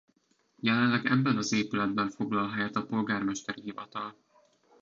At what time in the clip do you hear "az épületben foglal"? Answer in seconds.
1.37-2.49